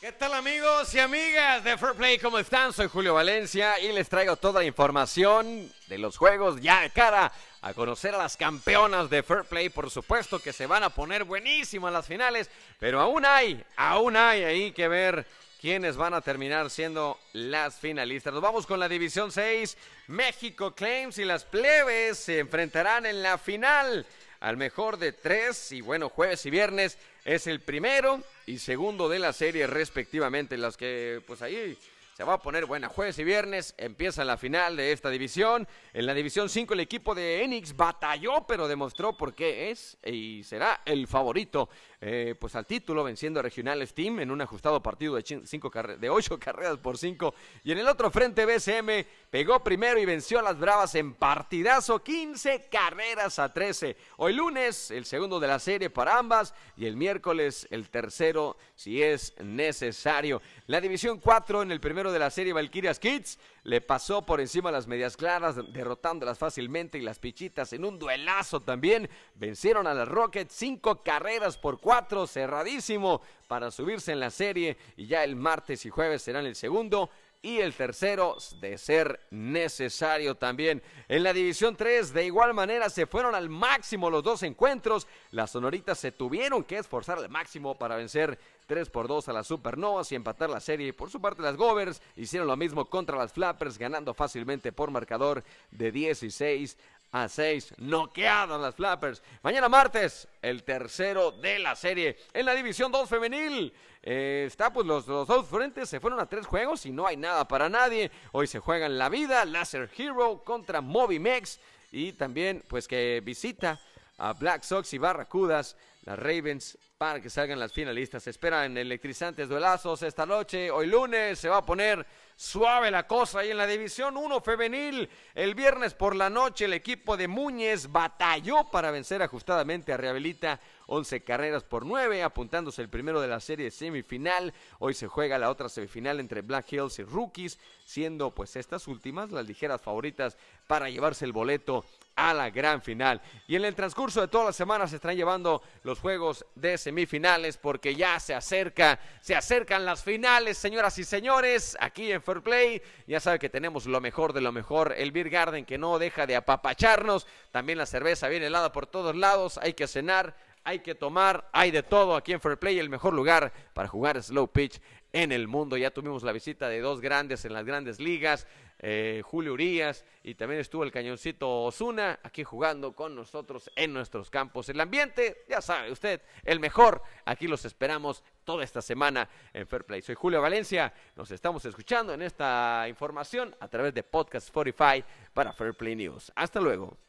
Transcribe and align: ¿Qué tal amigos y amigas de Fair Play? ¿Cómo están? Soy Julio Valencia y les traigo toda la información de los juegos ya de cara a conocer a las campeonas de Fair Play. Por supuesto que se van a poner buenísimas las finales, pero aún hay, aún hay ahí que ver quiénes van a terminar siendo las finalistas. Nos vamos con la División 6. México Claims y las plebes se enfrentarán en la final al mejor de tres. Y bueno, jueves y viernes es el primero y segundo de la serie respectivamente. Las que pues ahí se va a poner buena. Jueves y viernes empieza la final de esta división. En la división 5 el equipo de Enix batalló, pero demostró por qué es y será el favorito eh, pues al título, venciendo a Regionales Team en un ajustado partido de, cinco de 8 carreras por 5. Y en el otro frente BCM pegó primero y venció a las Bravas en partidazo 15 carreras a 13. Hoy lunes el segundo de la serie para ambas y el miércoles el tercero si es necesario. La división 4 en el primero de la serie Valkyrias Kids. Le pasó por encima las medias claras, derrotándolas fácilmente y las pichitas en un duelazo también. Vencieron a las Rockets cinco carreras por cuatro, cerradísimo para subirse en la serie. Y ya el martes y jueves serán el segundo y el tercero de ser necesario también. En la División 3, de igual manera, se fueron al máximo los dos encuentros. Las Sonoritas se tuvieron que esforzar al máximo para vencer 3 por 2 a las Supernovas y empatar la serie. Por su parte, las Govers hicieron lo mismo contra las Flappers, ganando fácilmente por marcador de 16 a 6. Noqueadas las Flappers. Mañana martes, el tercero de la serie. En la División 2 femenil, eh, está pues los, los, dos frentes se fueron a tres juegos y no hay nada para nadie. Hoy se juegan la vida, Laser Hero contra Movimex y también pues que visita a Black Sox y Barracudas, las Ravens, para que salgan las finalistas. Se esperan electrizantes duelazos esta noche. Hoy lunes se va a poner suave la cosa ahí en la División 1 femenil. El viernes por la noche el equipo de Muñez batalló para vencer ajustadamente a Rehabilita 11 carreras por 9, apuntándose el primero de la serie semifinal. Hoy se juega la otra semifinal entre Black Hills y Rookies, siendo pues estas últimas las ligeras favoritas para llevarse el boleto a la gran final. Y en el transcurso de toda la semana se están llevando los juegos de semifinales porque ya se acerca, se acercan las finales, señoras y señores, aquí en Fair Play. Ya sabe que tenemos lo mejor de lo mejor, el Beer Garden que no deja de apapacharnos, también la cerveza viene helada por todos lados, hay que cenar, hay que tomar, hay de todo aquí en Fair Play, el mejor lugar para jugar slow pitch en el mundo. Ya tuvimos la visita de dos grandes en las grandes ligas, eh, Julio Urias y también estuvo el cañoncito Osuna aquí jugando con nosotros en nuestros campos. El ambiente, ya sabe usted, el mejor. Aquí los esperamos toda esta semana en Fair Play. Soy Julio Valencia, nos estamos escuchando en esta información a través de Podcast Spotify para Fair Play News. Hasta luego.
¿Qué 0.00 0.12
tal 0.12 0.32
amigos 0.34 0.94
y 0.94 1.00
amigas 1.00 1.64
de 1.64 1.76
Fair 1.76 1.94
Play? 1.94 2.18
¿Cómo 2.20 2.38
están? 2.38 2.72
Soy 2.72 2.86
Julio 2.86 3.14
Valencia 3.14 3.80
y 3.80 3.90
les 3.90 4.08
traigo 4.08 4.36
toda 4.36 4.60
la 4.60 4.66
información 4.66 5.68
de 5.88 5.98
los 5.98 6.16
juegos 6.16 6.60
ya 6.60 6.82
de 6.82 6.90
cara 6.90 7.32
a 7.62 7.74
conocer 7.74 8.14
a 8.14 8.18
las 8.18 8.36
campeonas 8.36 9.10
de 9.10 9.24
Fair 9.24 9.42
Play. 9.42 9.70
Por 9.70 9.90
supuesto 9.90 10.38
que 10.38 10.52
se 10.52 10.68
van 10.68 10.84
a 10.84 10.90
poner 10.90 11.24
buenísimas 11.24 11.92
las 11.92 12.06
finales, 12.06 12.48
pero 12.78 13.00
aún 13.00 13.24
hay, 13.26 13.60
aún 13.74 14.16
hay 14.16 14.44
ahí 14.44 14.70
que 14.70 14.86
ver 14.86 15.26
quiénes 15.60 15.96
van 15.96 16.14
a 16.14 16.20
terminar 16.20 16.70
siendo 16.70 17.18
las 17.32 17.80
finalistas. 17.80 18.32
Nos 18.32 18.42
vamos 18.42 18.68
con 18.68 18.78
la 18.78 18.88
División 18.88 19.32
6. 19.32 19.76
México 20.06 20.76
Claims 20.76 21.18
y 21.18 21.24
las 21.24 21.42
plebes 21.42 22.18
se 22.18 22.38
enfrentarán 22.38 23.04
en 23.04 23.20
la 23.20 23.36
final 23.36 24.06
al 24.40 24.56
mejor 24.56 24.98
de 24.98 25.12
tres. 25.12 25.72
Y 25.72 25.80
bueno, 25.80 26.08
jueves 26.08 26.44
y 26.46 26.50
viernes 26.50 26.98
es 27.24 27.46
el 27.46 27.60
primero 27.60 28.22
y 28.46 28.58
segundo 28.58 29.08
de 29.08 29.18
la 29.18 29.32
serie 29.32 29.66
respectivamente. 29.66 30.56
Las 30.56 30.76
que 30.76 31.22
pues 31.26 31.42
ahí 31.42 31.76
se 32.18 32.24
va 32.24 32.32
a 32.32 32.42
poner 32.42 32.66
buena. 32.66 32.88
Jueves 32.88 33.16
y 33.20 33.22
viernes 33.22 33.76
empieza 33.78 34.24
la 34.24 34.36
final 34.36 34.74
de 34.76 34.90
esta 34.90 35.08
división. 35.08 35.68
En 35.92 36.04
la 36.04 36.14
división 36.14 36.48
5 36.48 36.74
el 36.74 36.80
equipo 36.80 37.14
de 37.14 37.44
Enix 37.44 37.76
batalló, 37.76 38.44
pero 38.44 38.66
demostró 38.66 39.16
por 39.16 39.36
qué 39.36 39.70
es 39.70 39.96
y 40.04 40.42
será 40.42 40.80
el 40.84 41.06
favorito 41.06 41.68
eh, 42.00 42.36
pues 42.38 42.54
al 42.54 42.64
título, 42.64 43.02
venciendo 43.02 43.40
a 43.40 43.42
Regionales 43.42 43.92
Team 43.92 44.20
en 44.20 44.30
un 44.30 44.40
ajustado 44.40 44.80
partido 44.80 45.16
de, 45.16 45.42
cinco 45.44 45.70
de 45.70 46.08
8 46.08 46.38
carreras 46.40 46.78
por 46.78 46.96
5. 46.96 47.34
Y 47.64 47.72
en 47.72 47.78
el 47.78 47.88
otro 47.88 48.10
frente 48.10 48.46
BCM 48.46 49.04
pegó 49.30 49.62
primero 49.64 49.98
y 49.98 50.04
venció 50.04 50.38
a 50.38 50.42
las 50.42 50.58
Bravas 50.58 50.94
en 50.94 51.14
partidazo 51.14 52.02
15 52.02 52.68
carreras 52.70 53.40
a 53.40 53.52
13. 53.52 53.96
Hoy 54.18 54.32
lunes 54.32 54.92
el 54.92 55.06
segundo 55.06 55.40
de 55.40 55.48
la 55.48 55.58
serie 55.58 55.90
para 55.90 56.18
ambas 56.18 56.54
y 56.76 56.86
el 56.86 56.96
miércoles 56.96 57.66
el 57.70 57.90
tercero 57.90 58.56
si 58.76 59.02
es 59.02 59.34
necesario. 59.40 60.40
La 60.66 60.80
división 60.80 61.18
4 61.18 61.62
en 61.62 61.72
el 61.72 61.80
primero 61.80 62.07
de 62.12 62.18
la 62.18 62.30
serie 62.30 62.52
Valkyrias 62.52 62.98
Kids. 62.98 63.38
Le 63.64 63.80
pasó 63.80 64.24
por 64.24 64.40
encima 64.40 64.70
las 64.70 64.86
medias 64.86 65.16
claras, 65.16 65.56
derrotándolas 65.72 66.38
fácilmente 66.38 66.98
y 66.98 67.02
las 67.02 67.18
pichitas 67.18 67.72
en 67.72 67.84
un 67.84 67.98
duelazo 67.98 68.60
también. 68.60 69.08
Vencieron 69.34 69.86
a 69.86 69.94
las 69.94 70.08
Rockets 70.08 70.54
cinco 70.54 71.02
carreras 71.02 71.58
por 71.58 71.80
cuatro, 71.80 72.26
cerradísimo 72.26 73.20
para 73.46 73.70
subirse 73.70 74.12
en 74.12 74.20
la 74.20 74.30
serie. 74.30 74.76
Y 74.96 75.06
ya 75.06 75.24
el 75.24 75.36
martes 75.36 75.84
y 75.86 75.90
jueves 75.90 76.22
serán 76.22 76.46
el 76.46 76.54
segundo 76.54 77.10
y 77.40 77.58
el 77.58 77.72
tercero 77.72 78.36
de 78.60 78.76
ser 78.78 79.20
necesario 79.30 80.34
también. 80.34 80.82
En 81.08 81.22
la 81.22 81.32
División 81.32 81.76
3, 81.76 82.12
de 82.12 82.26
igual 82.26 82.52
manera, 82.52 82.90
se 82.90 83.06
fueron 83.06 83.34
al 83.34 83.48
máximo 83.48 84.10
los 84.10 84.24
dos 84.24 84.42
encuentros. 84.42 85.06
Las 85.30 85.52
Sonoritas 85.52 85.98
se 85.98 86.10
tuvieron 86.10 86.64
que 86.64 86.78
esforzar 86.78 87.18
al 87.18 87.28
máximo 87.28 87.76
para 87.76 87.96
vencer 87.96 88.38
3 88.66 88.90
por 88.90 89.06
2 89.08 89.28
a 89.28 89.32
las 89.32 89.46
Supernovas 89.46 90.10
y 90.10 90.16
empatar 90.16 90.50
la 90.50 90.60
serie. 90.60 90.92
Por 90.92 91.10
su 91.10 91.20
parte, 91.20 91.42
las 91.42 91.56
Govers 91.56 92.02
hicieron 92.16 92.48
lo 92.48 92.56
mismo 92.56 92.84
contra 92.86 93.16
las 93.16 93.32
Flappers, 93.32 93.78
ganando 93.78 94.14
fácilmente 94.14 94.72
por 94.72 94.90
marcador 94.90 95.44
de 95.70 95.92
16 95.92 96.76
a 97.12 97.28
6. 97.28 97.74
Noqueadas 97.78 98.60
las 98.60 98.74
Flappers. 98.74 99.22
Mañana 99.42 99.68
martes, 99.68 100.28
el 100.42 100.62
tercero 100.62 101.32
de 101.32 101.58
la 101.58 101.74
serie. 101.76 102.16
En 102.32 102.46
la 102.46 102.54
División 102.54 102.92
2 102.92 103.08
femenil, 103.08 103.72
eh, 104.02 104.44
está 104.46 104.72
pues 104.72 104.86
los, 104.86 105.06
los, 105.06 105.26
dos 105.26 105.46
frentes 105.46 105.88
se 105.88 106.00
fueron 106.00 106.20
a 106.20 106.26
tres 106.26 106.46
juegos 106.46 106.86
y 106.86 106.92
no 106.92 107.06
hay 107.06 107.16
nada 107.16 107.46
para 107.46 107.68
nadie. 107.68 108.10
Hoy 108.32 108.46
se 108.46 108.60
juegan 108.60 108.98
la 108.98 109.08
vida, 109.08 109.44
Laser 109.44 109.90
Hero 109.96 110.42
contra 110.44 110.80
Movimex 110.80 111.58
y 111.92 112.12
también 112.12 112.62
pues 112.68 112.86
que 112.86 113.20
visita 113.24 113.80
a 114.18 114.32
Black 114.32 114.62
Sox 114.62 114.92
y 114.92 114.98
Barracudas, 114.98 115.76
las 116.08 116.18
Ravens, 116.18 116.78
para 116.96 117.20
que 117.20 117.28
salgan 117.28 117.60
las 117.60 117.70
finalistas. 117.70 118.22
Se 118.22 118.30
esperan 118.30 118.78
electrizantes 118.78 119.46
duelazos 119.46 120.02
esta 120.02 120.24
noche. 120.24 120.70
Hoy 120.70 120.86
lunes 120.86 121.38
se 121.38 121.50
va 121.50 121.58
a 121.58 121.66
poner 121.66 122.06
suave 122.34 122.90
la 122.90 123.06
cosa 123.06 123.40
ahí 123.40 123.50
en 123.50 123.58
la 123.58 123.66
División 123.66 124.16
1 124.16 124.40
femenil. 124.40 125.10
El 125.34 125.54
viernes 125.54 125.92
por 125.92 126.16
la 126.16 126.30
noche 126.30 126.64
el 126.64 126.72
equipo 126.72 127.18
de 127.18 127.28
Muñez 127.28 127.92
batalló 127.92 128.70
para 128.70 128.90
vencer 128.90 129.22
ajustadamente 129.22 129.92
a 129.92 129.98
Rehabilita 129.98 130.60
11 130.86 131.22
carreras 131.24 131.64
por 131.64 131.84
9, 131.84 132.22
apuntándose 132.22 132.80
el 132.80 132.88
primero 132.88 133.20
de 133.20 133.28
la 133.28 133.40
serie 133.40 133.70
semifinal. 133.70 134.54
Hoy 134.78 134.94
se 134.94 135.08
juega 135.08 135.36
la 135.36 135.50
otra 135.50 135.68
semifinal 135.68 136.20
entre 136.20 136.40
Black 136.40 136.72
Hills 136.72 136.98
y 137.00 137.04
Rookies, 137.04 137.58
siendo 137.84 138.34
pues 138.34 138.56
estas 138.56 138.88
últimas 138.88 139.30
las 139.30 139.46
ligeras 139.46 139.82
favoritas 139.82 140.38
para 140.66 140.88
llevarse 140.88 141.26
el 141.26 141.32
boleto 141.32 141.84
a 142.16 142.34
la 142.34 142.50
gran 142.50 142.82
final. 142.82 143.22
Y 143.46 143.56
en 143.56 143.64
el 143.64 143.74
transcurso 143.74 144.20
de 144.20 144.28
toda 144.28 144.46
la 144.46 144.52
semana 144.52 144.88
se 144.88 144.96
están 144.96 145.14
llevando 145.14 145.62
los 145.82 145.97
juegos 145.98 146.46
de 146.54 146.78
semifinales 146.78 147.56
porque 147.56 147.94
ya 147.94 148.18
se 148.20 148.34
acerca, 148.34 148.98
se 149.20 149.34
acercan 149.34 149.84
las 149.84 150.02
finales, 150.02 150.58
señoras 150.58 150.98
y 150.98 151.04
señores, 151.04 151.76
aquí 151.80 152.10
en 152.12 152.22
Fair 152.22 152.42
Play. 152.42 152.82
Ya 153.06 153.20
sabe 153.20 153.38
que 153.38 153.48
tenemos 153.48 153.86
lo 153.86 154.00
mejor 154.00 154.32
de 154.32 154.40
lo 154.40 154.52
mejor, 154.52 154.94
el 154.96 155.12
Beer 155.12 155.30
Garden 155.30 155.64
que 155.64 155.78
no 155.78 155.98
deja 155.98 156.26
de 156.26 156.36
apapacharnos, 156.36 157.26
también 157.50 157.78
la 157.78 157.86
cerveza 157.86 158.28
viene 158.28 158.46
helada 158.46 158.72
por 158.72 158.86
todos 158.86 159.14
lados, 159.14 159.58
hay 159.62 159.74
que 159.74 159.86
cenar, 159.86 160.34
hay 160.64 160.80
que 160.80 160.94
tomar, 160.94 161.48
hay 161.52 161.70
de 161.70 161.82
todo 161.82 162.16
aquí 162.16 162.32
en 162.32 162.40
Fair 162.40 162.58
Play, 162.58 162.78
el 162.78 162.88
mejor 162.88 163.14
lugar 163.14 163.52
para 163.72 163.88
jugar 163.88 164.22
slow 164.22 164.48
pitch 164.48 164.80
en 165.12 165.32
el 165.32 165.48
mundo. 165.48 165.76
Ya 165.76 165.90
tuvimos 165.90 166.22
la 166.22 166.32
visita 166.32 166.68
de 166.68 166.80
dos 166.80 167.00
grandes 167.00 167.44
en 167.44 167.52
las 167.52 167.64
grandes 167.64 168.00
ligas, 168.00 168.46
eh, 168.78 169.22
Julio 169.24 169.54
Urias 169.54 170.04
y 170.22 170.34
también 170.34 170.60
estuvo 170.60 170.84
el 170.84 170.92
cañoncito 170.92 171.64
Osuna 171.64 172.20
aquí 172.22 172.44
jugando 172.44 172.92
con 172.92 173.14
nosotros 173.14 173.70
en 173.76 173.92
nuestros 173.92 174.30
campos. 174.30 174.68
El 174.68 174.80
ambiente, 174.80 175.44
ya 175.48 175.60
sabe 175.60 175.90
usted, 175.90 176.22
el 176.44 176.60
mejor. 176.60 177.02
Aquí 177.24 177.48
los 177.48 177.64
esperamos 177.64 178.22
toda 178.44 178.64
esta 178.64 178.82
semana 178.82 179.28
en 179.52 179.66
Fair 179.66 179.84
Play. 179.84 180.02
Soy 180.02 180.14
Julio 180.14 180.40
Valencia, 180.40 180.92
nos 181.16 181.30
estamos 181.30 181.64
escuchando 181.64 182.12
en 182.12 182.22
esta 182.22 182.86
información 182.88 183.54
a 183.60 183.68
través 183.68 183.94
de 183.94 184.02
Podcast 184.02 184.46
Spotify 184.46 185.04
para 185.32 185.52
Fair 185.52 185.74
Play 185.74 185.96
News. 185.96 186.30
Hasta 186.34 186.60
luego. 186.60 187.07